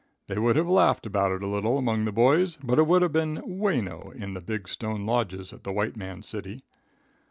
They 0.25 0.39
would 0.39 0.55
have 0.55 0.67
laughed 0.67 1.05
about 1.05 1.31
it 1.31 1.43
a 1.43 1.47
little 1.47 1.77
among 1.77 2.05
the 2.05 2.11
boys, 2.11 2.57
but 2.63 2.79
it 2.79 2.87
would 2.87 3.03
have 3.03 3.11
been 3.13 3.35
"wayno" 3.47 4.11
in 4.15 4.33
the 4.33 4.41
big 4.41 4.67
stone 4.67 5.05
lodges 5.05 5.53
at 5.53 5.63
the 5.63 5.71
white 5.71 5.95
man's 5.95 6.27
city. 6.27 6.63